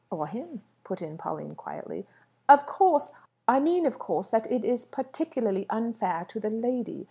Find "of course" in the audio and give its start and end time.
2.49-3.11, 3.85-4.29